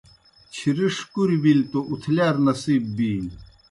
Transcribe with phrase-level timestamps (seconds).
[0.53, 3.33] چِھرِݜ کُریْ بِلیْ توْ اُتھلِیار نصیب بِینیْ